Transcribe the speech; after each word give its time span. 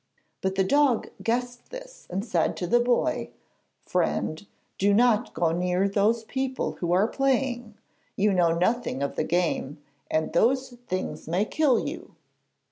But 0.41 0.55
the 0.55 0.63
dog 0.63 1.09
guessed 1.21 1.69
this, 1.69 2.07
and 2.09 2.25
said 2.25 2.57
to 2.57 2.65
the 2.65 2.79
boy: 2.79 3.29
'Friend, 3.85 4.47
do 4.79 4.95
not 4.95 5.31
go 5.35 5.51
near 5.51 5.87
those 5.87 6.23
people 6.23 6.71
who 6.79 6.91
are 6.91 7.07
playing. 7.07 7.75
You 8.15 8.33
know 8.33 8.51
nothing 8.57 9.03
of 9.03 9.15
the 9.15 9.23
game, 9.23 9.77
and 10.09 10.33
those 10.33 10.69
things 10.87 11.27
may 11.27 11.45
kill 11.45 11.87
you.' 11.87 12.15